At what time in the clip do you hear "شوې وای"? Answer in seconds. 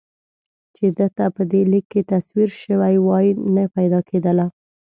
2.63-3.27